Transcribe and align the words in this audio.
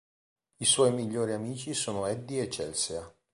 I 0.57 0.65
suoi 0.65 0.91
migliori 0.91 1.31
amici 1.31 1.75
sono 1.75 2.07
Eddy 2.07 2.39
e 2.39 2.47
Chelsea. 2.47 3.07